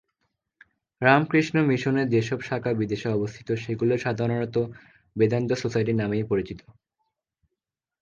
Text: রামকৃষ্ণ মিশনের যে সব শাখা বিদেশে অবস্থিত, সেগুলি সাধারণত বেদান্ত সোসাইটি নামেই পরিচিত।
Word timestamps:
রামকৃষ্ণ 1.01 1.55
মিশনের 1.61 2.07
যে 2.09 2.21
সব 2.21 2.39
শাখা 2.41 2.71
বিদেশে 2.73 3.07
অবস্থিত, 3.09 3.47
সেগুলি 3.55 3.95
সাধারণত 3.97 4.55
বেদান্ত 5.15 5.49
সোসাইটি 5.53 5.93
নামেই 5.93 6.23
পরিচিত। 6.23 6.59